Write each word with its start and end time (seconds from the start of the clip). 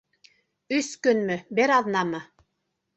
Өс 0.79 0.89
көнмө, 1.09 1.37
бер 1.61 1.77
аҙнамы? 1.79 2.27